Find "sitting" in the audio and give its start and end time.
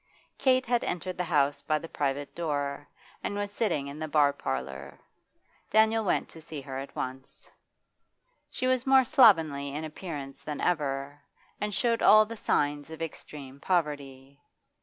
3.51-3.85